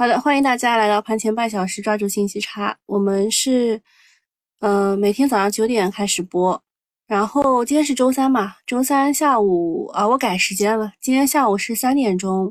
[0.00, 2.74] 好的，欢迎大家来到盘前半小时，抓住信息差。
[2.86, 3.82] 我们是，
[4.60, 6.58] 呃，每天早上九点开始播，
[7.06, 12.50] 然后今天是周三嘛，周三下午啊，我改时间了，今天下午是三点钟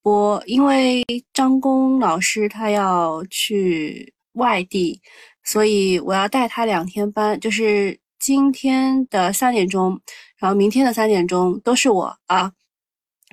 [0.00, 1.04] 播，因为
[1.34, 5.02] 张工老师他要去外地，
[5.44, 10.00] 所以我要带他两天班，就是今天的三点钟，
[10.38, 12.50] 然后明天的三点钟都是我啊，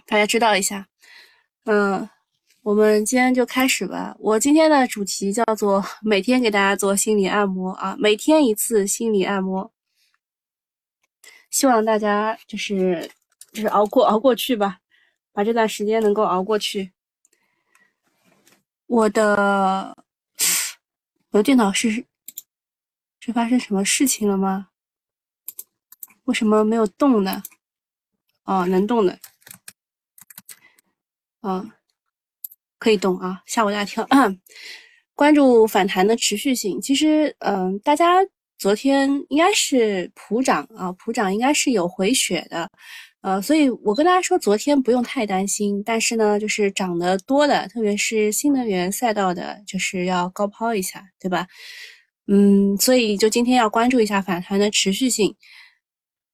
[0.07, 0.87] 大家知道一下，
[1.63, 2.09] 嗯。
[2.66, 4.16] 我们今天就开始吧。
[4.20, 9.71] 我今天的主题叫做每天给大家做心理按摩啊，每天一次心理按摩，
[11.51, 13.11] 希望大家就是
[13.51, 14.79] 就是熬过熬过去吧，
[15.32, 16.91] 把这段时间能够熬过去。
[18.88, 19.96] 我的
[21.29, 22.04] 我的电脑是
[23.19, 24.69] 是发生什么事情了吗？
[26.24, 27.43] 为什么没有动呢？
[28.46, 29.19] 哦，能动的，
[31.41, 31.71] 嗯。
[32.80, 34.08] 可以动啊，吓我一大跳。
[35.16, 38.17] 关注反弹的持续性，其实，嗯，大家
[38.58, 42.69] 昨天应该是普涨啊，普涨应该是有回血的，
[43.22, 45.81] 呃，所以我跟大家说，昨天不用太担心。
[45.86, 51.47] 但是呢，就是涨得多的，特别是新能源赛道的，就是要高抛一下，对吧？
[52.27, 55.33] 嗯，所以就今天要关注一下反弹的持续性。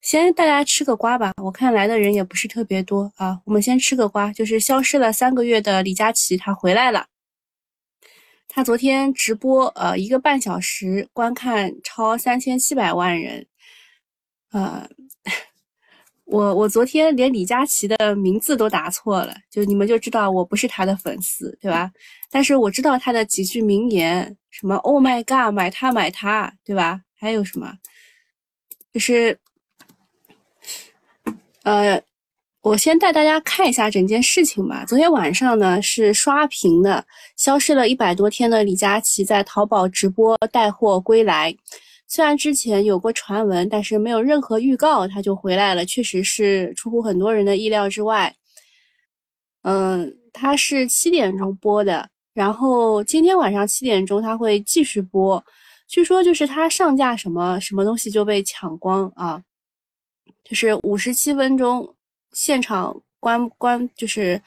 [0.01, 3.39] 先大家吃个瓜吧，我看来的人也不是特别多啊。
[3.45, 7.05] 我们先吃个瓜，就是消失了三个月的李佳琦，他回来了。
[8.47, 13.45] 他昨天直播，呃，一个半小时观看超三千七百万人。
[14.51, 14.89] 呃，
[16.25, 21.91] 我我昨天连李佳琦的名字都打错了，就你们就知道我不是他的粉丝，对吧？
[22.31, 27.01] 但是我知道他的几句名言，什么 “Oh my God”，买它买它，对吧？
[27.15, 27.77] 还有什么，
[28.91, 29.37] 就是。
[31.63, 32.01] 呃，
[32.61, 34.83] 我先带大家看一下整件事情吧。
[34.85, 37.05] 昨天晚上呢是刷屏的，
[37.37, 41.55] 消失了一百多天的李佳琦在淘宝直播带货归来。
[42.07, 48.35] 虽然之前有过传闻，但是没有任何预告，他就回来了，确实是出乎很多人的意料之外。
[49.63, 55.43] 嗯，他是七点钟播的，然后今天晚上七点钟他会继续播。
[55.87, 59.41] 据说就是他上架什么什么东西就被抢光啊。
[60.43, 61.95] 就是五十七分钟，
[62.31, 64.41] 现场观观就是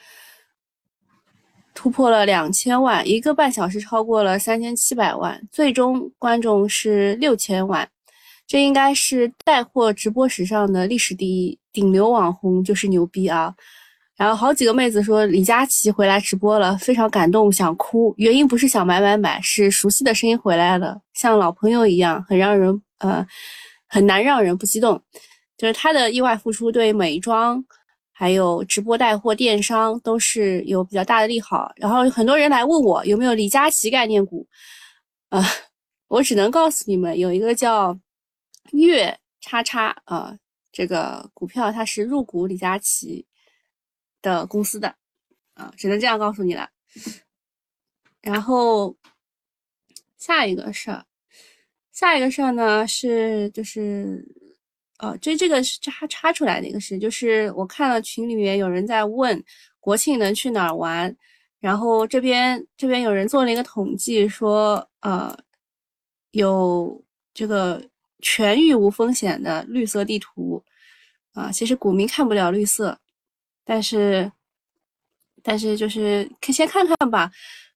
[1.74, 7.88] 突破了两千万，一个半小时超过了三千七百万，最终观众是六千万，
[8.46, 13.54] 这应该是带货直播史上的历史第一，顶流网红就是牛逼啊！
[14.16, 23.26] 然后好几个妹子说李佳琦回来直播了，非常感动，想哭，原因不是想买买买，是熟悉的声音回来了，像老朋友一样，很让人呃
[23.88, 25.02] 很难让人不激动。
[25.56, 27.64] 就是他的意外付出，对美妆
[28.10, 31.72] 还有直播带货电商都是有比较大的利好。
[31.76, 34.46] 然后很多人来问我有没有李佳琦概念股，
[35.28, 35.40] 啊，
[36.08, 37.96] 我只能告诉你们，有一个叫
[38.72, 40.36] 月叉叉啊，
[40.72, 43.24] 这个股票它是入股李佳琦
[44.20, 44.96] 的公司的，
[45.54, 46.68] 啊，只能这样告诉你了。
[48.20, 48.96] 然后
[50.18, 51.04] 下一个事儿，
[51.92, 54.26] 下一个事儿呢是就是。
[55.04, 59.44] 哦，这这个是插插出来的一个事，就是我看了群里面有人在问
[59.78, 61.14] 国庆能去哪儿玩，
[61.60, 65.36] 然后这边这边有人做了一个统计，说呃
[66.30, 67.04] 有
[67.34, 67.82] 这个
[68.22, 70.64] 全域无风险的绿色地图
[71.34, 72.98] 啊，其实股民看不了绿色，
[73.62, 74.32] 但是
[75.42, 77.30] 但是就是可先看看吧，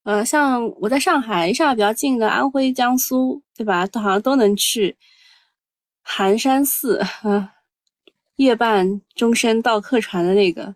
[0.04, 3.86] 呃，像我在上海，上海比较近的安徽、江苏，对吧？
[3.86, 4.96] 都好像都能去。
[6.10, 7.52] 寒山寺啊，
[8.36, 10.74] 夜半钟声到客船的那个，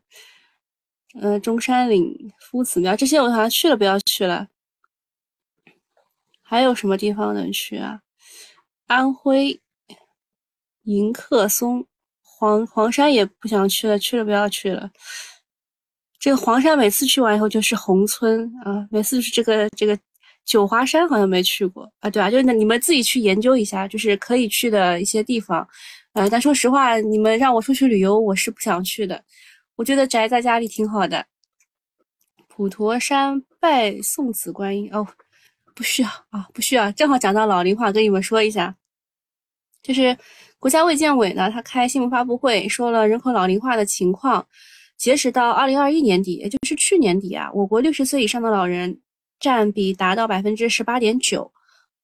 [1.21, 4.47] 呃，中山陵、夫子庙这些我好像去了，不要去了。
[6.43, 8.03] 还有什么地方能去啊？
[8.87, 9.59] 安徽
[10.83, 11.87] 迎客松、
[12.21, 14.91] 黄黄山也不想去了，去了不要去了。
[16.21, 19.99] 这个黄山每次去完以后就是宏村啊，每次是这个这个。
[20.45, 22.31] 九华山好像没去过啊，对吧？
[22.31, 25.67] 就是你们自己去研究一下，就是可以去的一些地方。
[26.15, 29.23] 呃，但说实话，你们让我出去旅游，我是不想去的。
[29.77, 31.25] 我觉得宅在家里挺好的。
[32.49, 35.07] 普陀山拜送子观音哦，
[35.75, 36.93] 不需要啊，不需要。
[36.93, 38.75] 正好讲到老龄化，跟你们说一下，
[39.83, 40.15] 就是
[40.59, 44.47] 国家卫健委呢，他开新闻发布会说了人口老龄化的情况。
[44.99, 48.99] 截止到二零二一年底，也就是去年底啊，我国六十岁以上的老人。
[49.43, 51.51] 占比达到百分之十八点九，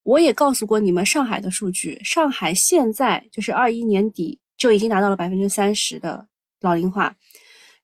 [0.02, 6.26] 我也告诉过你们上海的数据，上海现在就是二一年底就已经达到了百分之三十的
[6.60, 7.14] 老龄化，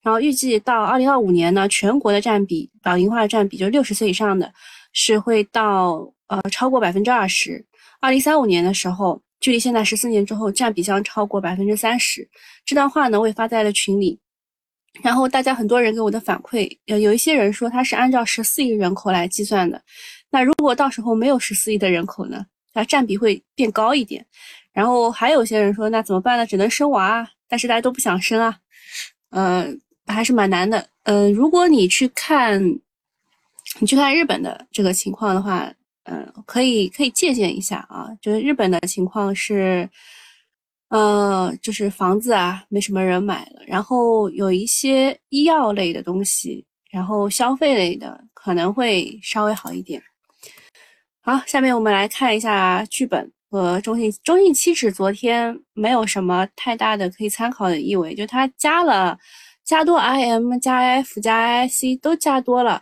[0.02, 4.52] 然后预计到二零二五年呢，全国的占比，老龄化占比，就六十岁以上的，
[4.92, 7.64] 是会到呃超过百分之二十。
[8.00, 12.28] 二零三五年的时候，距离现在十四年之后，占比将超过百分之三十。
[12.66, 14.18] 这段话呢，我也发在了群里。
[15.02, 19.80] 然后大家很多人给我的反馈，有有一些人说他是按照十四亿人口来计算的。
[20.30, 22.44] 那如果到时候没有十四亿的人口呢？
[22.72, 24.24] 那占比会变高一点。
[24.72, 26.46] 然后还有些人说，那怎么办呢？
[26.46, 27.28] 只能生娃啊。
[27.48, 28.56] 但是大家都不想生啊。
[29.30, 29.80] 嗯。
[30.06, 32.62] 还是蛮难的，嗯，如果你去看，
[33.78, 39.88] 你去看日本的这个情况的话，嗯，可以可以借鉴一下啊，就是日本的情况是，
[40.94, 50.00] 呃，就是房子啊没什么人买了，然后有一些医药类的东西，然后消费类的可能会稍微好一点。
[51.20, 59.18] 好，下面我们来看一下剧本和中性中性期指，昨天没有什么太大的可以参考的意味，就它加了。
[59.64, 62.80] 加多 IM 加 F 加 IC 都加多了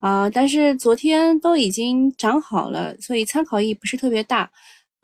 [0.00, 4.50] 啊，但是昨天都已经涨好了，所以参考意义不是特别大。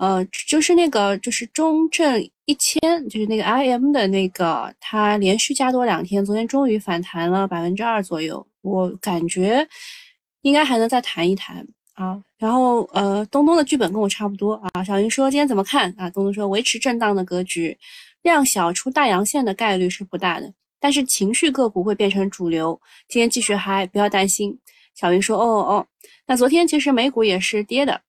[0.01, 2.81] 呃，就是那个就是中证一千，
[3.11, 9.69] 就是那个 IM 的那个，它连续加多两天，昨天终于反弹了百分之二左右，我感觉
[10.41, 12.19] 应该还能再弹一弹啊。
[12.39, 14.83] 然后呃，东东的剧本跟我差不多啊。
[14.83, 16.09] 小云说今天怎么看啊？
[16.09, 17.77] 东东说维持震荡的格局，
[18.23, 20.51] 量小出大阳线的概率是不大的。
[20.81, 24.59] 但是情绪个股会变成主流，今天继续嗨，不要担心。
[24.95, 25.87] 小云说：“哦哦，
[26.27, 28.01] 那昨天其实美股也是跌的，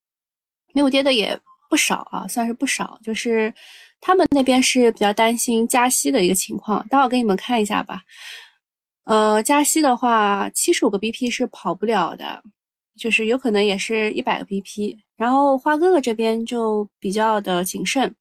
[0.74, 1.38] 美股跌的也
[1.72, 3.00] 不少啊，算是不少。
[3.02, 3.54] 就是
[4.02, 8.02] 他们那边是比较担心加息的一个情况，待会儿给你们看一下吧。
[9.06, 12.44] 呃，加息的话，七十五个 BP 是跑不了的，
[12.98, 14.98] 就是有可能也是一百个 BP。
[15.16, 18.14] 然后花哥哥这边就比较的谨慎。”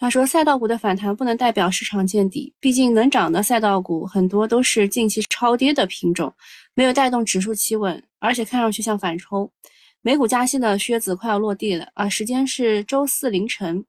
[0.00, 6.32] 他说：“赛道股的反弹不能代表市场见底，毕竟能涨的赛道股很多都是近期超跌的品种，
[6.72, 9.52] 没有带动指数企稳，而且看上去像反抽。
[10.02, 13.84] 美股加息的靴子快要落地了啊，时间是周四凌晨。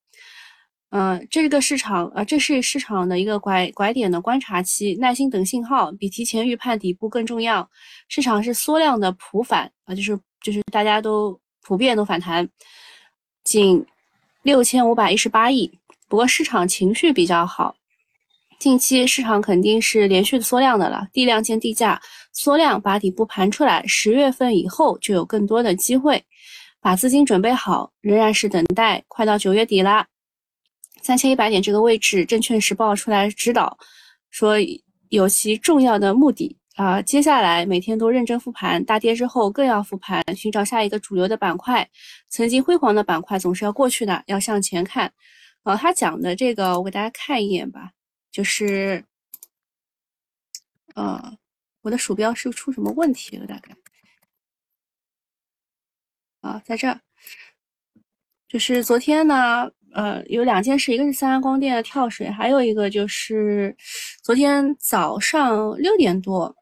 [0.89, 7.69] 嗯，这个市场啊，这是市场的一个拐拐点的观察期，耐心等信号比提前预判底部更重要。
[8.09, 12.49] 市场是缩量的普反啊，就是就是大家都普遍都反弹，
[13.45, 13.85] 仅
[14.43, 15.71] 六千五百一十八亿。”
[16.09, 17.73] 不过市场情绪比较好，
[18.61, 21.99] 近期市场肯定是连续缩量的了，地量见地价，
[22.31, 26.23] 缩量把底部盘出来，十月份以后就有更多的机会，
[26.79, 30.05] 把资金准备好，仍然是等待，快到九月底啦，
[31.01, 33.75] 三千一百点这个位置，证券时报出来指导，
[34.29, 34.57] 说
[35.09, 41.89] 有其重要的目的啊，接下来每天都认真复盘，大跌之后更要复盘，寻找下一个主流的板块，
[42.29, 45.11] 曾经辉煌的板块总是要过去的，要向前看。
[45.63, 47.89] 啊，他讲的这个，我给大家看一眼吧。
[48.31, 49.03] 就是，
[50.95, 51.37] 呃，
[51.81, 53.45] 我的鼠标是出什么问题了？
[53.45, 53.75] 大概，
[56.39, 57.01] 啊，在这儿，
[58.47, 63.75] 就是昨天呢，呃，有两件事，一个是三安光电的跳水，还有一个就是
[64.23, 66.55] 昨天早上六点多，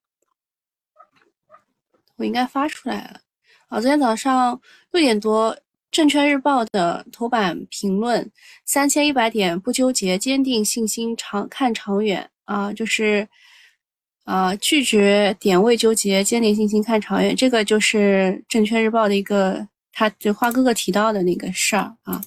[2.16, 3.22] 我应该发出来了。
[3.68, 4.60] 啊，昨天早上
[4.92, 5.56] 六点多。
[5.92, 8.32] 证券日报的头版评论：
[8.64, 12.72] 三千一百点不纠结，坚定信心，长看长远啊！
[12.72, 13.28] 就是，
[14.24, 17.36] 啊，拒绝点位纠结，坚定信心看长远。
[17.36, 22.22] 这个就是证券日报的一个，他就花哥哥提到的那个事儿啊。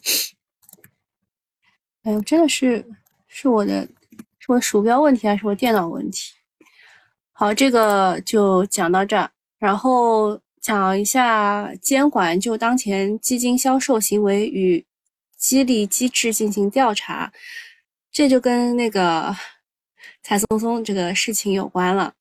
[2.02, 2.85] 哎呦，真的是
[3.28, 3.87] 是我的，
[4.40, 6.33] 是我鼠标问题还是我电脑问题？
[7.31, 10.40] 好，这个就讲到这儿，然后。
[10.62, 14.83] 讲一下监管就当前基金销售行为与
[15.37, 17.33] 激励机制进行调查，
[18.12, 19.35] 这就跟那个
[20.23, 22.14] 蔡松松这个事情有关了。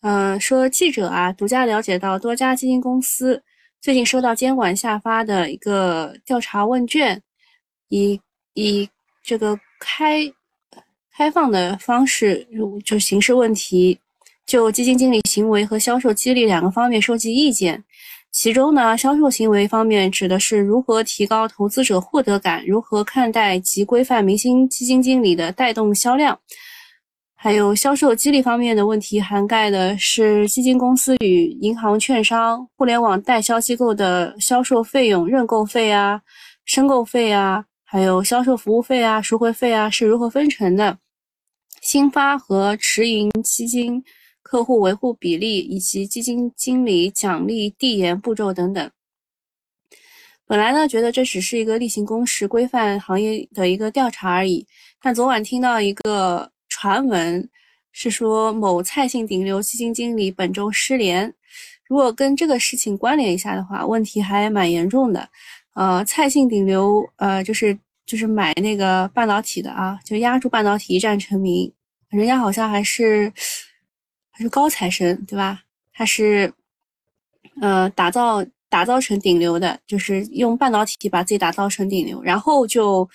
[0.00, 3.40] 嗯，说记者啊独家了解到，多家基金公司
[3.80, 7.22] 最近收到监管下发的一个调查问卷，
[7.88, 8.20] 以
[8.54, 8.88] 以
[9.22, 10.22] 这个开
[11.12, 12.44] 开放的方式，
[12.84, 14.00] 就形式问题。
[14.48, 17.84] 就基金经理行为和销售激励两个方面收集意见，
[18.32, 26.40] 其中呢，销售行为方面指的是如何提高投资者获得感，如何看待及规范明星基金经理的带动销量，
[27.34, 36.18] 还有销售激励方面的问题涵盖的是基金公司与银行、券商、互联网代销机构的销售费用、认购费啊、
[36.64, 40.96] 申购费啊，还有销售服务费啊、赎回费啊是如何分成的，
[41.82, 44.02] 新发和持盈基金。
[44.48, 48.90] 客户维护比例以及基金经理奖励递延步骤等等。
[50.46, 54.66] 本来呢，觉得这只是一个例行公事、规范行业的一个调查而已。
[55.02, 57.46] 但昨晚听到一个传闻，
[57.92, 61.30] 是说某蔡姓顶流基金经理本周失联。
[61.86, 65.28] 如果跟这个事情关联一下的话，问题还蛮严重的。
[65.74, 71.70] 呃，蔡姓顶流，呃，就是就是买那个半导体的啊，就压住半导体一战成名。
[72.08, 73.30] 人家好像还是
[74.38, 75.62] 是高材生，对吧？
[75.92, 76.52] 他是
[77.60, 83.08] 呃打造打造成顶流的，就是用半导体把自己打造成顶流，然后就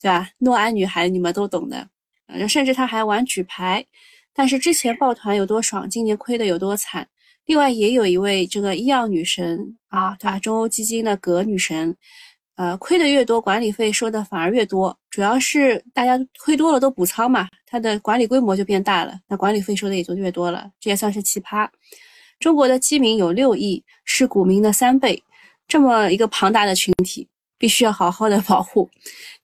[0.00, 0.28] 对吧？
[0.38, 1.88] 诺安女孩你们都懂的，
[2.26, 3.84] 呃，甚至他还玩举牌。
[4.34, 7.08] 但是之前抱团有多爽，今年亏的有多惨。
[7.46, 10.38] 另外也有一位这个医药女神啊，对吧？
[10.38, 11.96] 中欧基金的葛女神，
[12.56, 14.96] 呃，亏的越多，管理费收的反而越多。
[15.10, 20.70] 主要是大家亏多了都补仓嘛，它的管理规模就变大了，那管理费收的也就越多了。
[20.80, 21.68] 这也算是奇葩。
[22.40, 25.22] 中国的基民有六亿，是股民的三倍，
[25.68, 28.90] 这么一个庞大的群体，必须要好好的保护。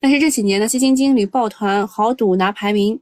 [0.00, 3.00] 但是这几年的基金经理抱团豪赌拿排名。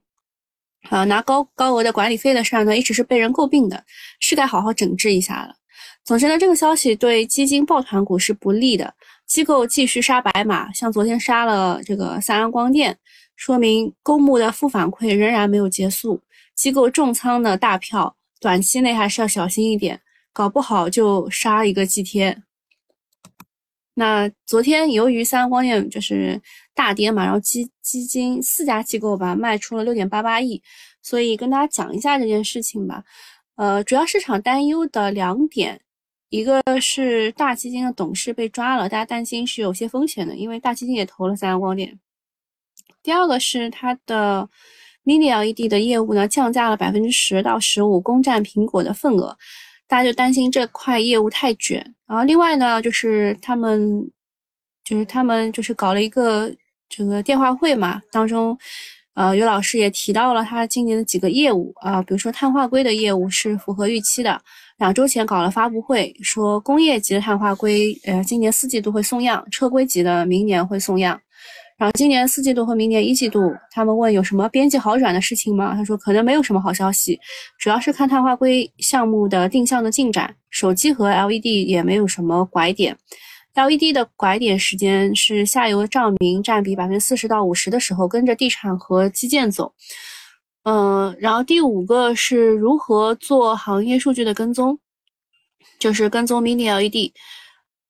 [0.89, 3.85] 啊，拿高高额的管理费的事儿呢，一直是被人诟病的，
[4.19, 5.55] 是该好好整治一下了。
[6.05, 8.95] 总之呢，这个消息对基金抱团股是不利的，
[9.31, 12.99] 机构继续杀白马，像昨天杀了这个三安光电，
[13.37, 16.21] 说明公募的负反馈仍然没有结束，
[16.57, 20.01] 机构重仓的大票，短期内还是要小心一点，
[20.33, 22.43] 搞不好就杀一个祭天。
[23.95, 26.43] 那昨天由于三安光电就是
[26.75, 30.61] 大跌嘛，然后基基金四家机构吧卖出了六点八八亿，
[31.03, 33.05] 所以跟大家讲一下这件事情吧。
[33.55, 35.81] 呃，主要市场担忧的两点，
[36.31, 41.99] 一个是大基金的董事被抓了，大家担心是有些风险的，因为大基金也投了三安光电。
[43.03, 44.49] 第二个是它的
[45.05, 49.37] Mini LED 的业务呢降价了百分之十到十五，攻占苹果的份额。
[49.89, 54.09] 大家就担心这块业务太卷，然后另外呢，就是他们，
[54.85, 56.55] 就是他们就是搞了一个
[56.89, 58.57] 这个电话会嘛，当中，
[59.15, 64.41] 呃，有老师也提到了他今年的几个业务啊，比如说碳化硅的业务是符合预期的，
[64.81, 71.21] 两周前搞了发布会，说工业级的碳化硅，呃，今年四季度会送样，车规级的明年会送样。
[71.77, 75.75] 然后今年四季度和明年一季度，他们问有什么边际好转的事情吗？
[75.75, 77.21] 他说可能没有什么好消息，
[77.59, 80.35] 主要是看碳化硅项目的定向的进展。
[80.49, 82.97] 手机和 LED 也没有什么拐点
[83.55, 89.75] ，LED 的拐点时间是下游照明占比百分之四十到五十的时候，跟着地产和基建走。
[90.65, 94.79] 嗯，然后第五个是如何做行业数据的跟踪，
[95.79, 97.13] 就是跟踪 Mini LED。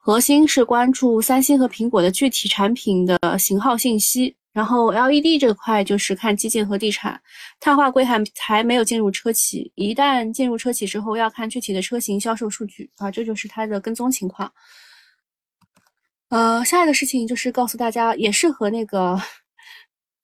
[0.03, 7.21] 核心是关注三星和苹果的具体产品的型号信息，然后 LED 这块就是看基建和地产，
[7.61, 14.51] 碳化硅还还没有进入车企，一旦进入车企之后，要看具体的车型销售数据啊，这就是它的跟踪情况。
[16.31, 19.21] 呃，下一个事情就是告诉大家，也是和那个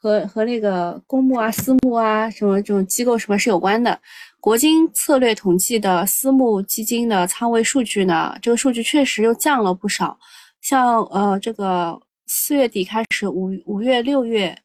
[0.06, 3.98] 和和那个公募啊、私募啊什么这种机构什么是有关的。
[4.38, 8.38] 国金策略统计的私募基金的仓位数据呢？
[8.40, 10.16] 这个数据确实又降了不少。
[10.60, 14.56] 像呃，这个四月底开始，五五月、六月，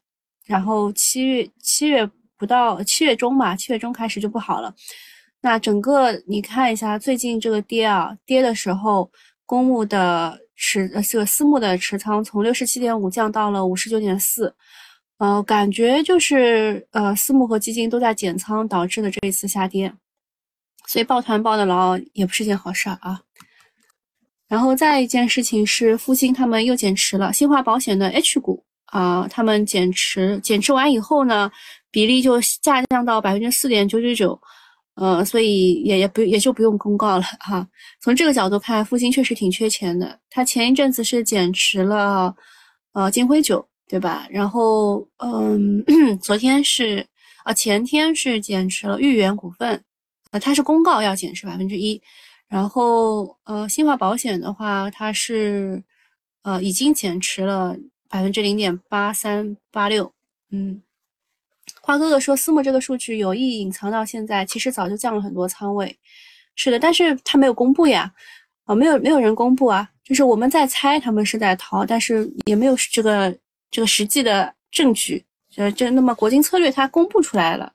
[0.46, 2.08] 然后七月七月
[2.38, 4.72] 不到七月中吧，七月中开始就不好了。
[5.40, 9.10] 那整个你看一下，最近这个跌啊，跌的时候，
[9.44, 14.54] 公募的持呃这个私募的持仓从六十七点五降到了五十九点四。
[15.18, 19.92] 呃，感觉就是呃，私募和基金都在减仓导致的这一次下跌，
[20.88, 23.20] 所以抱团抱得牢也不是件好事啊。
[24.48, 31.50] 然后再一件事情是，复星他们又减持了新华保险的 H 股啊，他们减持减持完以后呢，
[31.90, 34.38] 比例就下降到百分之四点九九九，
[34.96, 37.66] 呃，所以也也不也就不用公告了哈。
[38.00, 42.34] 从这个角度看，复星确实挺缺钱的，他前一阵子是减持了
[42.92, 43.66] 呃金辉酒。
[43.92, 44.26] 对吧？
[44.30, 45.84] 然后，嗯，
[46.18, 47.06] 昨天是，
[47.44, 49.84] 啊，前天是减持了豫园股份，
[50.30, 52.00] 呃，它是公告要减持百分之一。
[52.48, 55.82] 然后，呃，新华保险的话，它是，
[56.40, 57.76] 呃，已经减持了
[58.08, 60.10] 百分之零点八三八六。
[60.48, 60.80] 嗯，
[61.82, 65.94] 花哥哥说私募这个数据有意隐藏到现在，其实早就降了很多仓位。
[66.54, 68.10] 是的，但是他没有公布呀，
[68.64, 73.36] 啊，没有没有人公布啊，就是我们在猜他们是在逃，但是也没有这个。
[73.72, 75.24] 这个实际的证据，
[75.56, 77.72] 呃，这那么国金策略它公布出来了，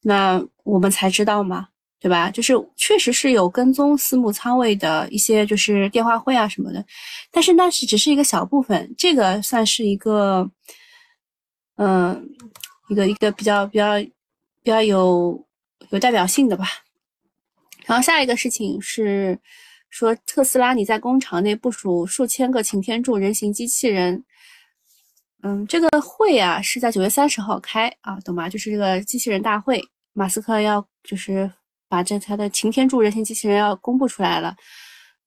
[0.00, 1.68] 那我们才知道嘛，
[2.00, 2.30] 对吧？
[2.30, 6.82] 就是确实是有跟踪私募仓位的一些就是电话会啊什么的，
[7.30, 10.50] 但是那是只是一个小部分，这个算是一个，
[11.76, 12.28] 嗯，
[12.88, 14.00] 一个一个比较比较
[14.62, 15.46] 比较有
[15.90, 16.66] 有代表性的吧。
[17.84, 19.38] 然后下一个事情是
[19.90, 24.24] 说特斯拉你在工厂内部署数千个擎天柱人形机器人。
[25.46, 28.48] 嗯，这个会啊是在九月三十号开啊，懂吗？
[28.48, 29.80] 就是这个机器人大会。
[30.12, 31.48] 马斯克要就是
[31.88, 34.56] 把这他的擎天柱人形机器人要公布出来了。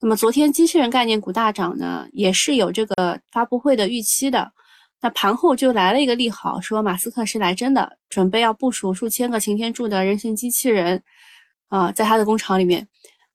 [0.01, 4.51] 那么昨天机器人概念股大涨呢，也是有这个发布会的预期的。
[4.99, 11.01] 那盘后就来了一个利好，说马斯克是来真的，准备要部署数千个擎天柱的人形机器人
[11.69, 12.85] 啊，在他的工厂里面。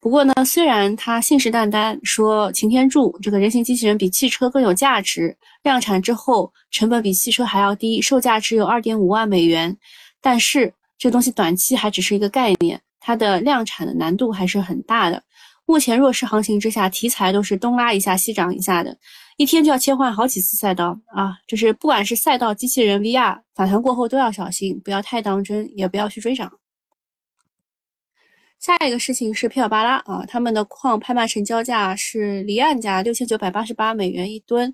[0.05, 9.75] 不过呢，虽然他信誓旦旦说擎天柱这个人形机器人比汽车更有价值，量产之后成本比汽车还要低，售价只有二点五万美元，
[10.21, 15.23] 但是这东西短期还只是一个概念，它的量产的难度还是很大的。
[15.65, 18.95] 目前弱势行情之下，题材都是东拉一下西涨一下的，
[19.39, 21.33] 一天就要切换好几次赛道啊！
[21.49, 26.53] 就是不管是赛道、机器人、VR，反弹过后都要小心，不要太当真，也不要去追涨。
[28.65, 34.73] 下一个事情是皮尔巴拉啊，他们的矿拍卖成交价是离岸价六千九百八十八美元一吨，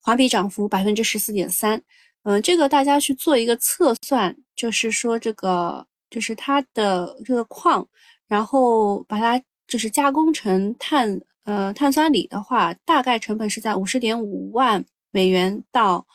[0.00, 1.82] 环比涨幅百分之十四点三。
[2.22, 7.86] 嗯，这个大家去做一个测算，就是说这个就是它的这个矿，
[8.26, 9.40] 然后把它。
[9.68, 16.06] 就是加工成碳呃碳酸锂的话，大概成本是在五十点五万美元到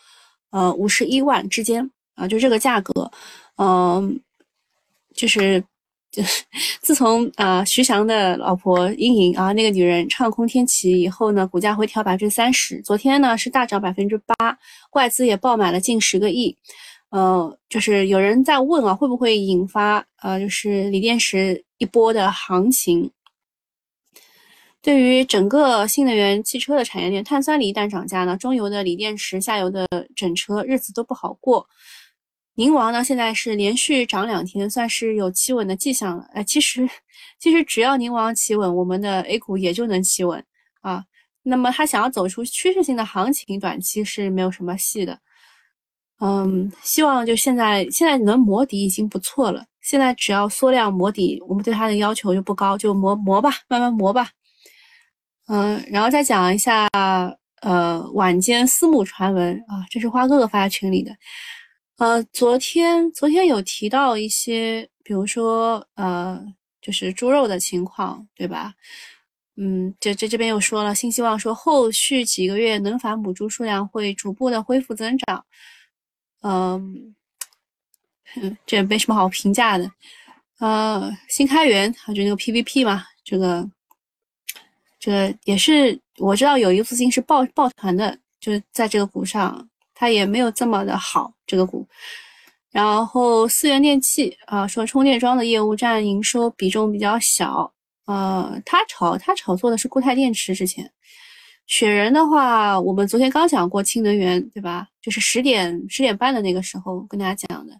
[0.51, 3.11] 呃五十一万之间啊，就这个价格，
[3.57, 4.17] 嗯，
[5.13, 5.61] 就是
[6.11, 6.43] 就 是
[6.81, 14.35] 自从啊徐翔的老婆殷莹啊那个女人唱空天齐以后呢，股价回调百分之三十，昨天呢是大涨百分之八，
[14.91, 16.57] 外资也爆买了近十个亿，
[17.11, 23.09] 呃，就是有人在问啊，会不会引发呃就是锂电池一波的行情？
[24.81, 31.67] 对于整个新能源汽车的产业链，碳酸锂一旦涨价呢，中游的锂电池、下游的整车日子都不好过。
[32.61, 36.27] 宁王呢，现在是连续涨两天，算是有企稳的迹象了。
[36.31, 36.87] 哎，其实
[37.39, 40.45] 其实只要宁王企稳，我们的 A 股也就能企稳
[40.81, 41.03] 啊。
[41.41, 45.17] 那么他想要走出趋势性的行情，短期是没有什么戏的。
[46.19, 49.65] 嗯，希望就现在现在能磨底已经不错了。
[49.81, 54.29] 现在只要缩量磨底，我们对它的要求就不高，就磨磨吧，慢慢磨吧。
[55.47, 56.87] 嗯，然后再讲一下，
[57.63, 61.11] 呃，晚间私募传闻啊，这是花哥哥发在群里的。
[62.01, 66.43] 呃，昨天昨天有提到一些，比如说，呃，
[66.81, 68.73] 就是猪肉的情况，对吧？
[69.55, 75.45] 嗯，这这这边又说了，新希望说后续几个月能繁母猪数量会逐步的恢复增长。
[76.41, 77.15] 嗯，
[78.65, 79.91] 这没什么好评价的。
[80.57, 83.69] 呃，新开源啊，就那个 PVP 嘛，这个。
[84.99, 89.69] 这个也是我知道有一个资金是抱抱团的，就是在这个股上，
[90.01, 91.87] 它也没有这么的好这个股。
[92.71, 97.71] 然后四元电器啊，说充电桩的业务占营收比重比较小，
[98.07, 100.55] 呃，他炒他炒作的是固态电池。
[100.55, 100.91] 之前
[101.67, 104.87] 雪人的话，我们昨天刚讲过氢能源，对吧？
[105.03, 107.73] 就是十点十点半的那个时候跟大家讲的，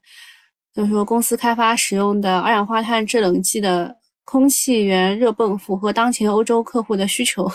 [0.76, 3.98] 就是说公司开发使用的二氧化碳制冷剂的。
[4.24, 7.52] 空气源热泵符合当前欧洲客户的需求，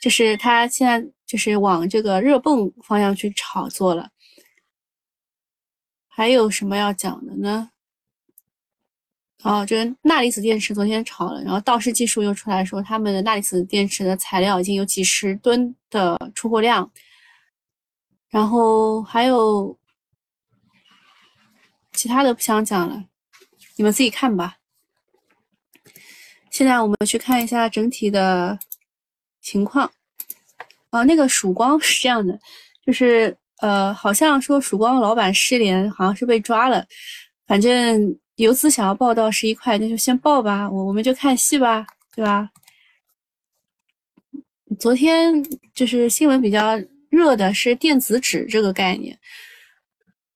[0.00, 4.10] 就是他现在就是往这个热泵方向去炒作了。
[6.06, 7.70] 还有什么要讲的呢？
[9.44, 16.90] 哦，这个钠离子电池昨天炒了，然后道氏技术又出来说他们的钠离子电池的材料已经有几十吨的出货量。
[18.28, 19.78] 然后还有
[21.92, 23.04] 其他的不想讲了，
[23.76, 24.56] 你们自己看吧。
[26.50, 28.58] 现在我们去看一下整体的
[29.48, 29.90] 情况。
[30.90, 32.38] 啊，那个曙光是这样的，
[32.84, 36.84] 就是呃，好像说曙光老板失联，好像是被抓了。
[37.46, 42.50] 反正游资想要报到十一块，那就先报吧，我我们就看戏吧，对吧？
[44.78, 45.42] 昨天
[45.74, 46.78] 就是新闻比较
[47.10, 49.18] 热的是电子纸这个概念。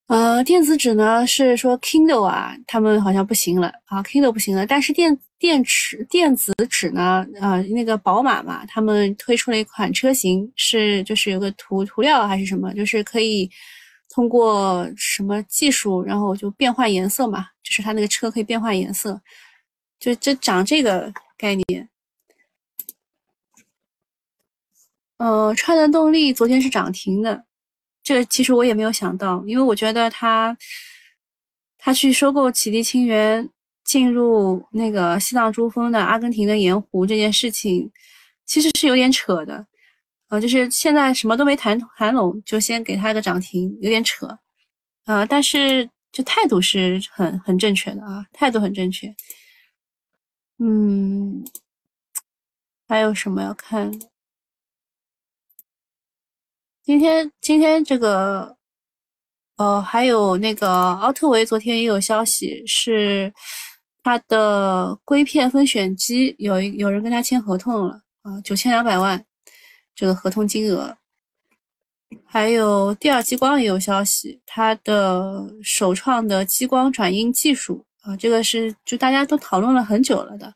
[0.08, 4.66] 呃，电子纸呢是说 Kindle 啊，他们好像不行了啊，Kindle 不行了。
[4.66, 13.50] 但是电电池电子纸呢，呃，那个宝马嘛，他们推出了一款车型，是就是有个涂涂料还是什么，就是可以
[14.10, 19.18] 通过什么技术，然后就变换颜色嘛，就是它那个车可以变换颜色，
[19.98, 21.88] 就就长这个概念。
[25.16, 27.44] 呃，川能动力昨天是涨停的。
[28.02, 30.56] 这个其实我也没有想到，因为我觉得他
[31.78, 33.48] 他去收购启迪清源，
[33.84, 37.90] 进入那个西藏珠峰的阿根廷的盐湖这件事情，
[38.44, 39.66] 其实是有点扯的，
[40.28, 44.38] 呃，就是现在什么都没谈谈拢，就先给他一个涨停，有点扯，
[45.06, 49.14] 呃，但是这态度是很很正确的啊，态度很正确。
[50.58, 51.44] 嗯，
[52.86, 53.90] 还有什么要看？
[56.84, 58.56] 今天今天这个，
[59.56, 63.32] 呃，还有那个奥特维，昨天也有消息是，
[64.02, 69.24] 它的硅片分选机有有人跟他签合同了啊，九千两百万
[69.94, 70.96] 这个合同金额。
[72.26, 80.52] 还有第二激光也有消息，它的首创的激光转印技术啊，这个是就大家都讨论了很久了的。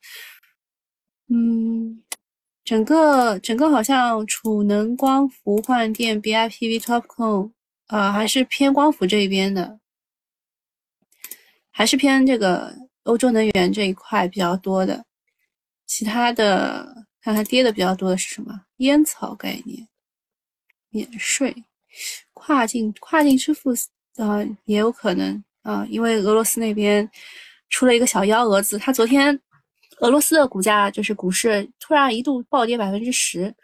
[1.28, 2.02] 嗯，
[2.66, 7.52] 整个整个好像储能光伏换电 BIPV TOPCon
[7.86, 9.78] 啊，还是偏光伏这一边的，
[11.70, 12.74] 还是偏这个
[13.04, 15.04] 欧洲能源这一块比较多的。
[15.86, 18.62] 其他的看看跌的比较多的是什么？
[18.78, 19.86] 烟草概念。
[20.90, 21.54] 免税，
[22.32, 23.70] 跨境跨境支付
[24.16, 27.08] 啊也有可能啊，因为俄罗斯那边
[27.68, 29.38] 出了一个小幺蛾子，他昨天
[30.00, 33.54] 俄罗斯的股价就是股市突然一度暴跌百分之十，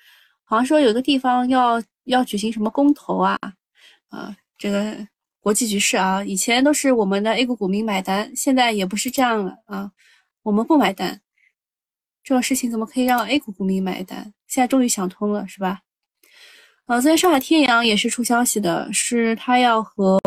[0.44, 3.38] 好像说有个地方要要举行什么公投啊
[4.08, 4.96] 啊，这个
[5.40, 9.90] 国际局势啊，以前都是我们的 A 股股民买单，现在也不是这样了啊，
[10.42, 11.20] 我们不买单，
[12.22, 14.32] 这种事情怎么可以让 A 股股民买单？
[14.46, 15.80] 现在终于想通了，是吧？
[16.86, 20.20] 呃，在上海天阳也是出消息的，是他要和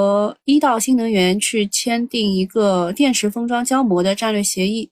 [0.45, 4.89] 一道新能源去签订一个电池封装胶膜的战略协议，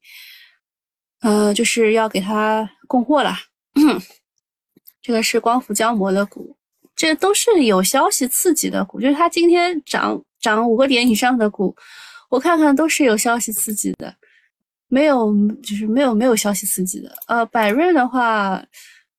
[1.23, 3.36] 呃，就是要给他供货了。
[5.01, 6.55] 这个是光伏胶膜的股，
[6.95, 11.75] 这都是有消息刺激的股，就是它今天涨涨五个点以上的股，
[12.29, 14.15] 我看看都是有消息刺激的，
[14.88, 15.33] 没有
[15.63, 17.13] 就是没有没有消息刺激的。
[17.27, 18.63] 呃，百润的话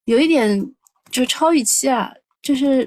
[0.05, 0.65] 有一点
[1.11, 2.13] 就超预期啊。
[2.43, 2.87] 就是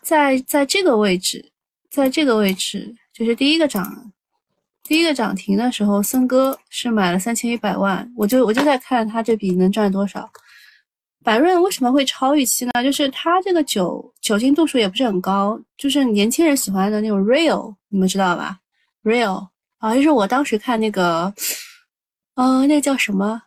[0.00, 1.52] 在在这个位置，
[1.90, 4.10] 在这个位置，就是第一个涨，
[4.88, 10.26] 第一个涨停的时候，森哥是买了三千一百万，我就我就在看他这笔能赚多少。
[11.22, 12.70] 百润为什么会超预期呢？
[12.82, 18.58] 就是它这个酒酒精度数也不是很高，就是年轻人喜欢的那种 real，你们知道吧
[19.04, 19.46] ？real
[19.76, 21.30] 啊，就是我当时看那个，
[22.36, 23.42] 呃，那个叫什么？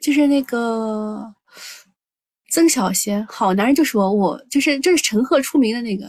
[0.00, 1.34] 就是那个。
[2.50, 6.06] 曾小贤，好男人就是我，我就是就是陈赫出名的那个，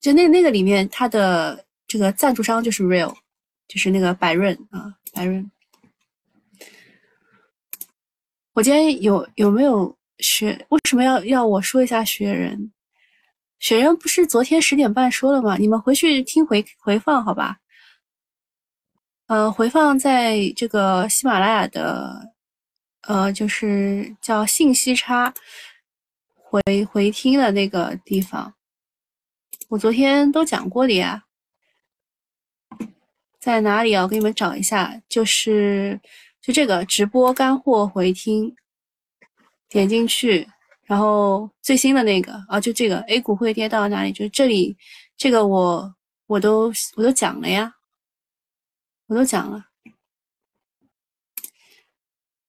[0.00, 3.16] 就那那个里面他的这个赞助商就是 Real，
[3.66, 5.50] 就是那个百润啊，百润。
[8.52, 10.64] 我今天有有没有学？
[10.68, 12.70] 为什么要要我说一下雪人？
[13.58, 15.56] 雪人不是昨天十点半说了吗？
[15.56, 17.58] 你们回去听回回放好吧？
[19.26, 22.32] 呃，回放在这个喜马拉雅的。
[23.08, 25.34] 呃，就是叫信息差
[26.36, 28.54] 回回听的那个地方，
[29.68, 31.24] 我昨天都讲过的呀，
[33.40, 34.02] 在哪里啊？
[34.02, 35.98] 我给你们找一下，就是
[36.42, 38.54] 就这个直播干货回听，
[39.68, 40.46] 点进去，
[40.84, 44.12] 然后最新的那个啊，就这个 A 股会跌到哪里？
[44.12, 44.76] 就这里，
[45.16, 45.94] 这个我
[46.26, 47.74] 我都我都讲了呀，
[49.06, 49.64] 我都讲了。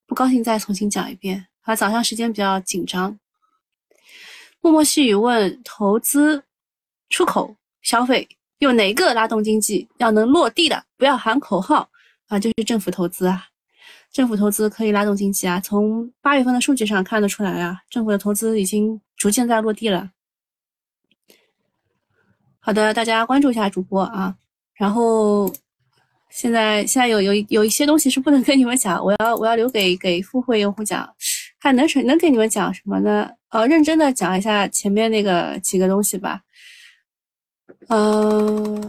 [0.05, 1.47] 不高兴再重新讲一遍。
[1.61, 3.17] 啊，早上时间比较紧张。
[4.59, 6.43] 默默细雨问：投资、
[7.09, 8.27] 出口、消费，
[8.61, 9.87] 用哪个拉动经济？
[9.97, 11.89] 要能落地的，不要喊口号
[12.27, 12.39] 啊！
[12.39, 13.43] 就是政府投资啊，
[14.11, 15.59] 政府投资可以拉动经济啊。
[15.59, 20.11] 从八月份的数据上看得出来啊，政府的投资已经逐渐在落地了。
[22.59, 24.35] 好的，大家关注一下主播啊，
[24.75, 25.53] 然后。
[26.33, 31.13] 现在现在有有有一些东西是不能跟你们讲，我要我要留给给付费用户讲，
[31.59, 33.29] 还能能给你们讲什么呢？
[33.49, 36.39] 呃，认真的讲一下前面那个几个东西吧。
[37.87, 38.79] 呃，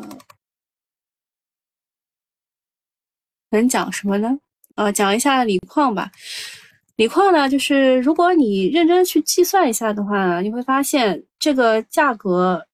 [3.50, 4.38] 能讲什么呢？
[4.76, 6.11] 呃，讲一下锂矿吧。
[6.96, 12.66] 锂矿呢，就是如果你认真去计算一下的话，你会发现这个价格。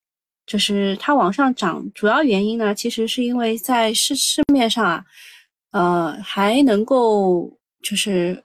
[0.48, 5.04] 就是它往上涨，主要原因呢，其实是因为在市市面上啊，
[5.72, 8.42] 呃，还能够就是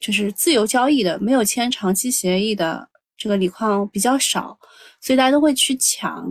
[0.00, 4.58] 就是自由交易的，没有签长期协议的这个锂矿比较少，
[5.02, 6.26] 所以大家都会去抢，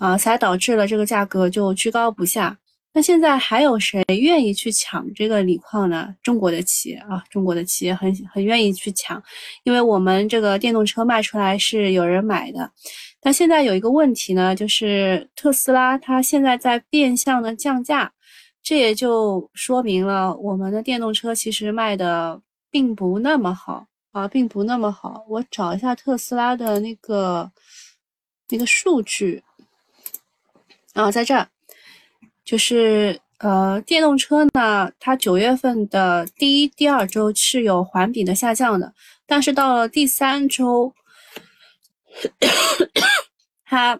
[0.00, 2.56] 啊，才导致了这个价格就居高不下。
[2.92, 6.12] 那现在还有谁愿意去抢这个锂矿呢？
[6.22, 9.22] 中国的企业啊，中国的企业很很愿意去抢，
[9.62, 12.72] 因为我们这个电动车卖出来是有人买的。
[13.20, 18.10] 但现在有一个问题呢，就是特斯拉它现在在变相的降价，
[18.62, 25.24] 这也就说明了我们的电动车其实卖的并不那么好啊，并不那么好。
[25.28, 27.52] 我找一下特斯拉的那个
[28.48, 29.40] 那个数据
[31.00, 31.48] 然后，在这儿，
[32.44, 38.92] 就是呃，电动车呢，它九月份的第一、第二周是有环比的下降的，
[39.24, 40.92] 但是到了第三周。
[43.64, 43.98] 它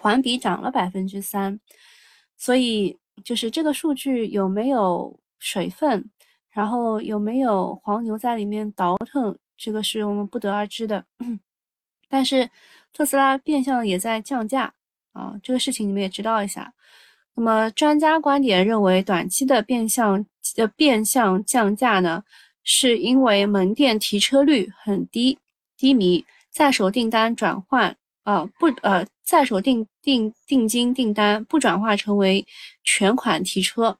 [0.00, 1.60] 环比涨了百分之三，
[2.38, 6.10] 所以就是这个数据有没有水分，
[6.48, 11.04] 然后有没有黄牛在里面倒腾，这个是我们不得而知的。
[12.08, 12.48] 但是
[12.94, 14.72] 特斯拉变相也在降价
[15.16, 16.72] 啊，这个事情你们也知道一下。
[17.34, 20.24] 那么专家观点认为，短期的变相
[20.54, 22.22] 的变相降价呢，
[22.62, 25.38] 是因为门店提车率很低
[25.76, 27.96] 低迷，在手订单转换。
[28.24, 32.44] 啊不呃在手定定定金订单不转化成为
[32.82, 33.96] 全款提车，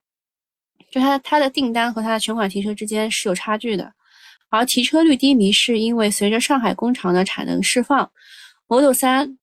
[0.90, 3.92] 就它它的订单和它的全款提车之间是有差距的，
[4.50, 8.10] 而提车率低迷是因为随着上海工厂的产能释放
[8.66, 9.38] ，Model 三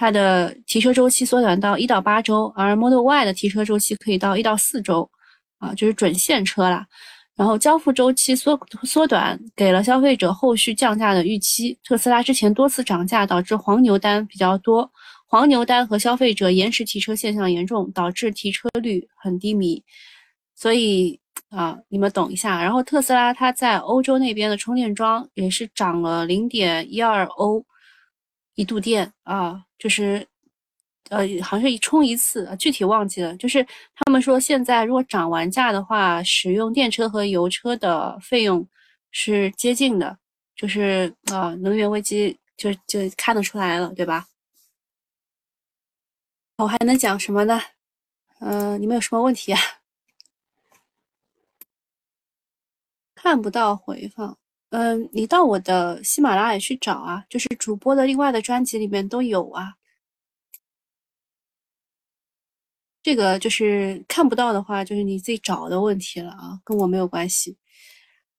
[0.00, 5.06] 它的提车周期缩短到一到八周，而 Model Y 的提车周期可以到一到四周，
[5.58, 6.86] 啊就是准现车啦。
[7.36, 11.78] 然后交付周期缩缩短，给了消费者后续降价的预期。
[11.84, 14.90] 特斯拉之前多次涨价，导致黄牛单比较多，
[15.26, 19.84] 黄牛单和消费者延迟提车现象严重，导致提车率很低迷。
[20.54, 22.62] 所以啊，你们懂一下。
[22.62, 27.62] 然后特斯拉它在欧洲那边的充电桩也是涨了零点一二欧
[28.54, 30.24] 一度电啊，就是。
[31.08, 33.36] 呃，好像是充一次，具体忘记了。
[33.36, 33.66] 就是
[33.96, 38.64] 他们说，现在如果涨完价的话，使用电车和油车的费用
[39.10, 40.16] 是接近的，
[40.54, 44.26] 就是啊，能源危机就就看得出来了，对吧？
[46.58, 47.60] 我还能讲什么呢？
[48.40, 49.60] 嗯，你们有什么问题啊？
[53.16, 54.39] 看不到回放。
[54.70, 59.74] 嗯，你到我的喜马拉雅去找啊，就是主播的另外的专辑里面都有啊。
[63.02, 67.56] 这个就是看不到的话，就是你自己找的问题了啊，跟我没有关系。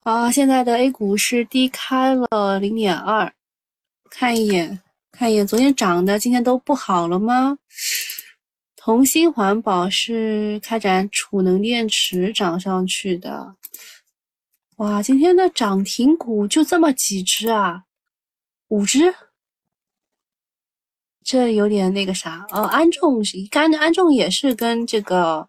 [0.02, 3.34] 啊，现在的 A 股是低开了零点二，
[4.10, 4.80] 看一眼，
[5.12, 7.58] 看一眼，昨天涨的今天都不好了吗？
[8.76, 13.56] 同心环保是开展储能电池涨上去的，
[14.82, 17.84] 哇，今天的涨停股就这么几只啊，
[18.70, 19.14] 五只。
[21.24, 25.48] 这有点那个啥，呃，安众是干安众也是跟这个，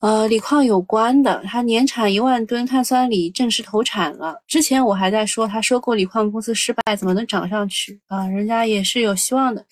[0.00, 1.42] 呃，锂矿有关的。
[1.44, 4.42] 它年产一万吨碳酸锂正式投产了。
[4.46, 8.26] 之前我还在说它收购锂矿公司失败，怎么能涨上去啊？
[8.26, 9.62] 人家也是有希望的。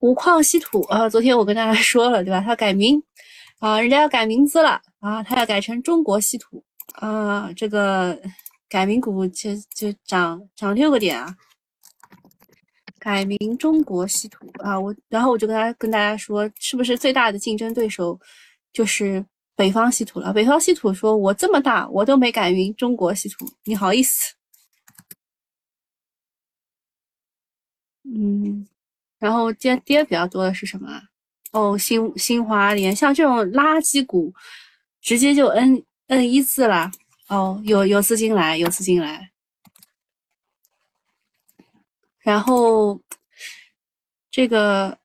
[0.00, 2.40] 五矿稀土啊，昨天我跟大家说了，对吧？
[2.44, 3.00] 它改名
[3.60, 7.52] 啊，人家要改名字了啊，它要改成中国稀土啊。
[7.52, 8.20] 这个
[8.68, 11.36] 改名股就就涨涨六个点啊。
[12.98, 18.20] 改名中国稀土啊，我然后我就跟他跟大家说，是不是最大的竞争对手
[18.74, 19.24] 就是
[19.56, 20.32] 北方稀土了？
[20.34, 24.34] 北方稀土说，我这么大，我都没改名中国稀土，你好意思？
[28.04, 28.66] 嗯，
[29.18, 31.00] 然后跌跌比较多的是什么？
[31.52, 34.32] 哦，新新华联，像这种垃圾股，
[35.00, 36.90] 直接就 N 摁一字了。
[37.28, 39.30] 哦，有有资金来，有资金来。
[42.18, 43.00] 然后，
[44.30, 44.98] 这个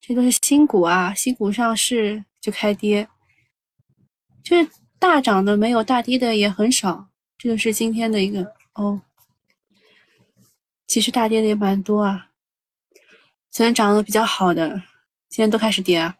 [0.00, 3.08] 这都是新股啊，新股上市就开跌，
[4.42, 7.08] 就是大涨的没有，大跌的也很少。
[7.36, 9.02] 这个是今天的一个哦，
[10.86, 12.30] 其实大跌的也蛮多啊。
[13.50, 14.70] 昨天涨得比较好的，
[15.28, 16.16] 今天都开始跌啊。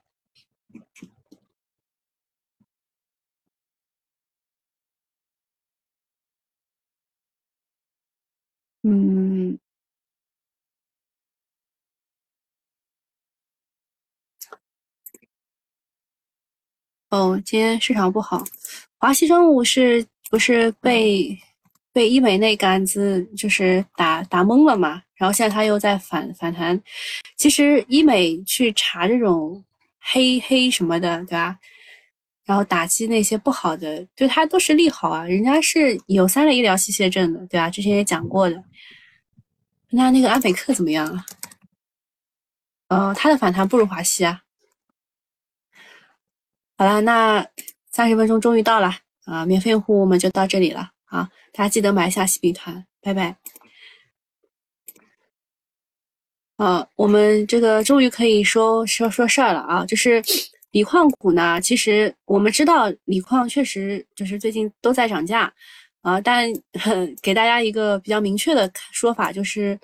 [8.89, 9.59] 嗯。
[17.11, 18.45] 哦，今天市场不好，
[18.99, 21.37] 华西生物是不是被
[21.93, 25.03] 被医美那杆子就是打打懵了嘛？
[25.15, 26.81] 然后现在它又在反反弹。
[27.37, 29.65] 其实医美去查这种
[30.01, 31.59] 黑黑什么的，对吧？
[32.45, 35.25] 然后打击那些不好的，对它都是利好啊。
[35.25, 37.71] 人家是有三类医疗器械证的，对吧？
[37.71, 38.63] 之前也讲过的。
[39.91, 41.27] 那那个安美克怎么样啊？
[42.89, 44.43] 呃，它的反弹不如华西啊。
[46.79, 47.47] 好了，那
[47.91, 48.95] 三十分钟终于到了
[49.25, 49.47] 啊！
[49.47, 51.31] 免费用户我们就到这里了啊！
[51.53, 53.37] 大家记得买一下喜饼团，拜拜。
[56.57, 59.87] 啊，我们这个终于可以说说说事儿了啊！
[59.87, 60.23] 就是
[60.71, 65.53] 锂矿股呢，其实我们知道锂矿确实就是最近都在涨价
[66.07, 66.49] 啊，但
[67.21, 69.77] 给大家一个比较明确的说法，就是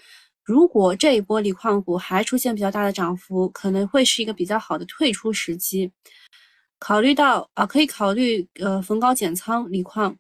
[0.45, 5.91] 如果这一波锂矿股还出现比较大的涨幅，可能会是一个比较好的退出时机。
[6.79, 10.17] 考虑到啊，可以考虑呃逢高减仓锂矿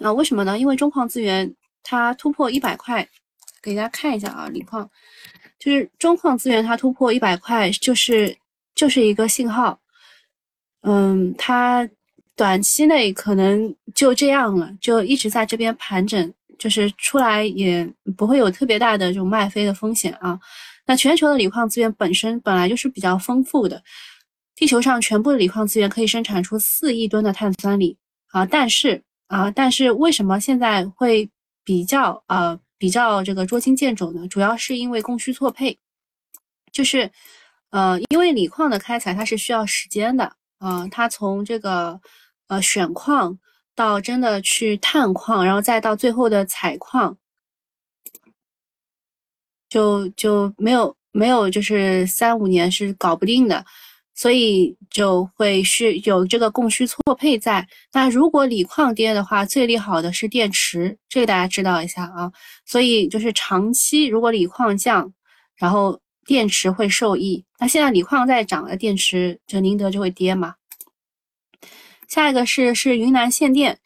[0.00, 0.12] 啊？
[0.12, 0.56] 为什么呢？
[0.56, 1.52] 因为中矿资源
[1.82, 3.08] 它突破一百块，
[3.60, 4.88] 给大家看一下啊，锂矿
[5.58, 8.38] 就是中矿资源它突破一百块，就是
[8.76, 9.80] 就是一个信号，
[10.82, 11.88] 嗯，它
[12.38, 17.84] 短期内可能就这样了，就一直在这边盘整，就是出来也
[18.16, 20.38] 不会有特别大的这种卖飞的风险啊。
[20.86, 23.82] 那全球的锂矿资源本身本来就是比较丰富的，
[24.54, 27.98] 地球上全部的锂矿资源可以生产出四亿吨的碳酸锂
[28.30, 31.28] 啊，但是啊，但是为什么现在会
[31.64, 34.28] 比较呃比较这个捉襟见肘呢？
[34.28, 35.76] 主要是因为供需错配，
[36.70, 37.10] 就是
[37.70, 40.32] 呃因为锂矿的开采它是需要时间的。
[40.60, 42.00] 啊，它从这个
[42.48, 43.38] 呃选矿
[43.74, 47.16] 到真的去探矿，然后再到最后的采矿，
[49.68, 53.64] 就就没有没有就是三五年是搞不定的，
[54.14, 57.66] 所以就会是有这个供需错配在。
[57.92, 62.32] 那如果锂矿跌的话，最利好的是电池，这个大家知道一下啊。
[62.66, 65.12] 所以就是长期如果锂矿降，
[65.56, 66.00] 然后。
[66.28, 70.54] 电池会受益，那现在锂矿在涨了，电池就宁德就会跌嘛。
[72.08, 73.78] 下一个是是云南限电，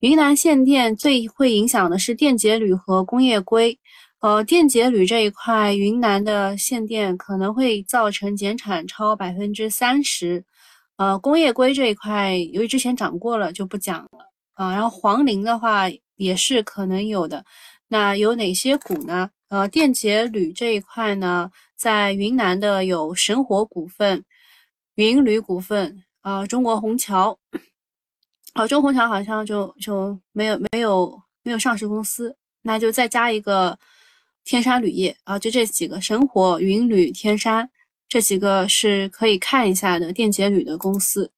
[0.00, 3.78] 云南限电最会影响的是电解铝和工业硅。
[4.20, 10.44] 呃，电解铝这一块，云南的限电可能会造成减产超百分之三十。
[10.96, 14.72] 呃，工业硅这一块，由于之前涨过了，就不讲了啊。
[14.72, 15.84] 然后黄磷的话
[16.16, 17.42] 也是可能有的。
[17.88, 19.30] 那有哪些股呢？
[19.48, 21.50] 呃，电解铝这一块呢？
[21.76, 24.22] 在云南的有神火股份、
[24.96, 27.38] 云铝股份啊，中国虹桥，
[28.52, 33.78] 好，中虹桥好像就就没有没有没有上市公司，那就再加一个
[34.44, 37.70] 天山铝业啊，就这几个神火、云铝、天山
[38.08, 41.30] 这几个是可以看一下的电解铝的公司。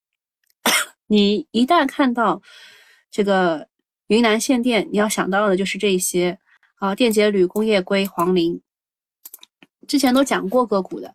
[1.06, 2.40] 你一旦看到
[3.10, 3.68] 这个
[4.06, 6.38] 云南限电，你要想到的就是这些
[6.76, 8.60] 啊，电解铝、工业硅、黄磷。
[9.86, 11.14] 之前都讲过个股的，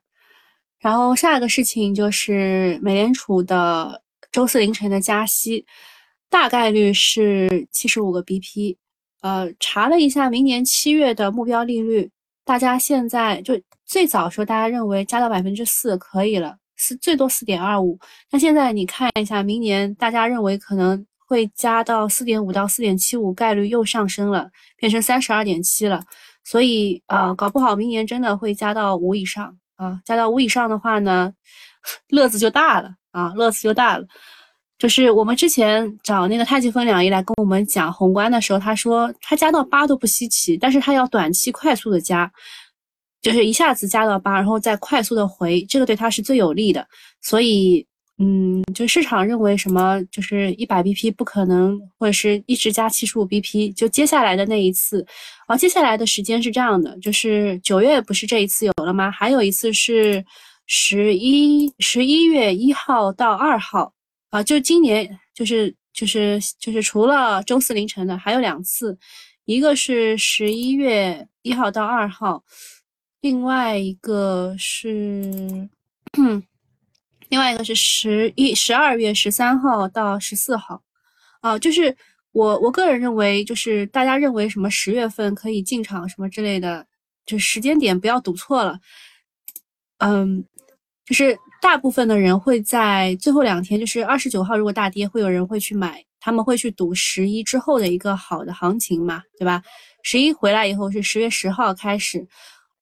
[0.78, 5.66] 然后下一个事情就是美联储的周四凌晨的加息，
[6.30, 8.78] 大概率是七十五个 BP。
[9.22, 12.10] 呃，查了一下明年七月的目标利率，
[12.46, 17.98] 大家现在就最早时候大家认为加到百分之四可以了，四最多四点二五。
[18.32, 26.04] 那现在你看一下，明年大家认为可能会加到四点五到四点七五，概率又上升了，变成三十二点七了。
[26.44, 30.00] 所以啊，搞不好明年真的会加到五以上啊！
[30.06, 31.34] 加到五以上的话呢，
[32.08, 34.06] 乐子就大了啊，乐子就大了。
[34.78, 42.32] 就是我们之前找那个太极分两仪来跟我们讲宏观的时候，他说他加到八都不稀奇，但是他要短期快速的加，
[43.22, 46.88] 就是一下子加到八，然后再快速的回，这个对他是最有利的。
[47.22, 47.86] 所以。
[48.20, 55.06] 嗯，就市场认为什么就是一百 BP 不可能，或者是一直加七十五 BP，就接下来的那一次，
[55.46, 59.12] 啊，接下来的时间是这样的，就是九月不是这一次有了吗？
[59.12, 60.26] 还有一次是
[60.68, 63.94] 十一十一月一号到二号，
[64.30, 69.00] 啊，就今年就是就是就是除了周四凌晨的，还有两次，
[69.46, 72.44] 一个是十一月一号到二号，
[73.22, 75.70] 另外一个是。
[77.30, 80.82] 另外一个是十一十二月十三号到十四号，
[81.42, 81.96] 啊，就是
[82.32, 86.88] 我我个人认为，就是大家认为什么十月份可以进场什么之类的，
[87.26, 88.80] 就时间点不要赌错了。
[89.98, 90.46] 嗯，
[91.08, 99.64] 就是大部分的人会在最后两天，就是二十九号如果大跌，会有人会去买，他们会去赌十一之后的一个好的行情嘛，对吧？
[100.04, 102.28] 十一回来以后是十月十号开始，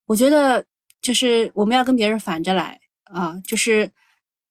[0.07, 0.65] 我觉得
[1.01, 3.89] 就是我们要跟别人反着来啊，就是。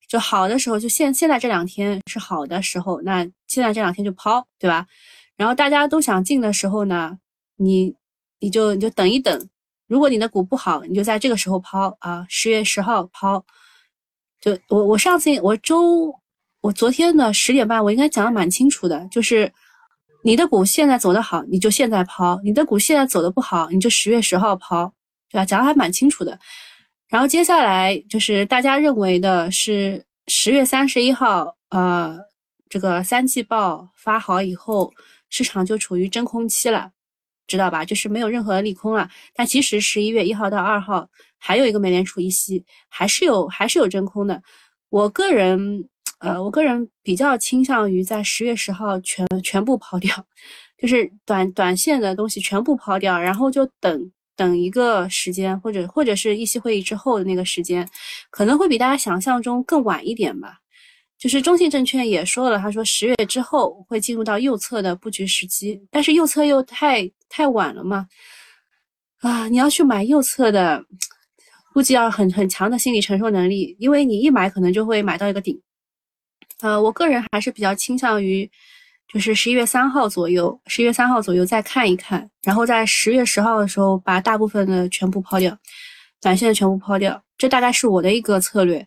[0.07, 4.87] 就好的时候，就现现在这两天是好的时候，那现在这两天就抛，对吧？
[5.35, 7.19] 然后大家都想进的时候呢，
[7.57, 7.93] 你
[8.39, 9.49] 你就你就等一等。
[9.89, 13.45] 如果你的股不好，你就在这个时候抛啊，十月十号抛。
[14.45, 16.15] 就我我上次我周
[16.61, 19.51] 我昨天的十点半，我应该讲的蛮清楚的，就是
[20.23, 24.93] 你的股现在走的好，你就现在抛；你的股现在走的不好，你就十月十号抛，
[25.31, 25.47] 对吧？
[25.47, 26.39] 讲的还蛮清楚的。
[27.09, 32.19] 然后接下来就是大家认为的是十月三十一号，呃，
[32.69, 34.93] 这个三季报发好以后，
[35.31, 36.91] 市场就处于真空期了，
[37.47, 37.85] 知道吧？
[37.85, 39.09] 就是没有任何利空了。
[39.35, 44.43] 但其实十一月一号到二号还有一个美联储议息，还是有还是有真空的。
[44.91, 45.89] 我个人，
[46.21, 50.15] 呃，我个人比较倾向于在十月十号全全部抛掉，
[50.79, 54.11] 就是短短线的东西全部抛掉，然后就等。
[54.37, 57.89] 等一个时间，或者或者是议息会议之后的那个时间，
[58.31, 60.59] 可能会比大家想象中更晚一点吧。
[61.25, 68.07] 就是中信证券也说了，他说十月之后会进入到右侧的布局时机，但是右侧又太太晚了嘛。
[69.21, 70.85] 啊，你要去买右侧的，
[71.73, 75.59] 估计要很很强的心理承受能力，因为你一买可能就会买到一个顶。
[76.61, 78.47] 呃，我个人还是比较倾向于，
[79.11, 85.57] 就是十一月三号左右，十一月三号左右再看一看，然后在十月十号的时候把大部分的全部抛掉，
[86.21, 88.87] 短线的全部抛掉，这大概是我的一个策略。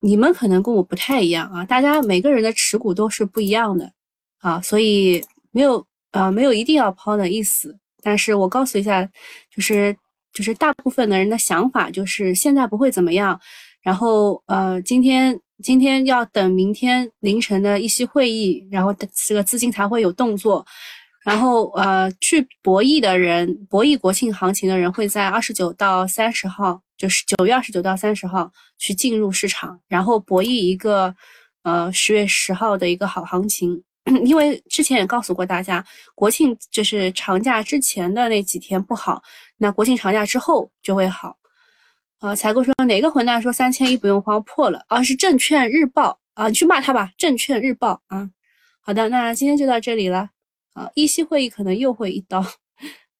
[0.00, 3.92] 你们可能跟我不太一样啊，大家每个人的持股都是不一样的
[4.38, 7.76] 啊，所以没有呃没有一定要抛的意思。
[8.00, 9.04] 但是我告诉一下，
[9.50, 9.96] 就是
[10.32, 13.40] 就是大部分的人的想法就是现在不会怎么样，
[13.82, 18.94] 然后呃今天今天要等明天凌晨的议息会议，然后
[19.26, 20.64] 这个资金才会有动作，
[21.24, 26.82] 然后呃去博弈的人，博弈国庆行情的人会在二十九到三十号。
[26.98, 31.14] 就是九月二十九到三十号去进入市场，然后博弈一个，
[31.62, 33.82] 呃，十月十号的一个好行情。
[34.24, 35.84] 因为之前也告诉过大家，
[36.14, 39.22] 国庆就是长假之前的那几天不好，
[39.58, 41.36] 那国庆长假之后就会好。
[42.18, 44.82] 啊，采购说哪个混蛋说三千一不用慌破了？
[44.88, 48.28] 啊，是证券日报啊，你去骂他吧，证券日报啊。
[48.80, 50.30] 好的，那今天就到这里了。
[50.72, 52.44] 啊，一息会议可能又会一刀。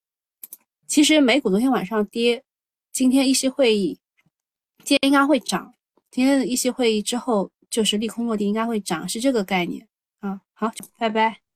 [0.88, 2.42] 其实美股昨天晚上跌。
[2.92, 3.98] 今天议息会议，
[4.84, 5.74] 今天应该会涨。
[6.10, 9.86] 今天的议息会议之后，就是利空落地，应该会涨，是这个概念
[10.20, 10.40] 啊。
[10.54, 11.47] 好，拜拜。